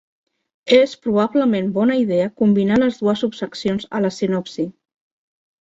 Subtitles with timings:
[0.77, 4.71] És probablement bona idea combinar les dues subseccions a la sinopsi.